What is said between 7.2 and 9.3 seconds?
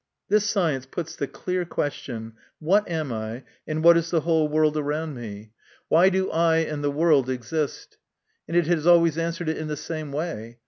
exist?" and it has always